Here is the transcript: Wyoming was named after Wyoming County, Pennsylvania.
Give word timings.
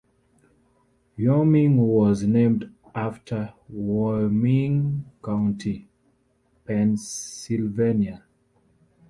Wyoming 1.15 1.77
was 1.77 2.23
named 2.23 2.73
after 2.95 3.53
Wyoming 3.69 5.05
County, 5.23 5.87
Pennsylvania. 6.65 8.23